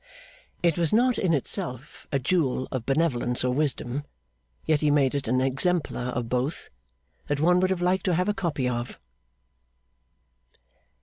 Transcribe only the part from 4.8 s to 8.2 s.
he made it an exemplar of both that one would have liked to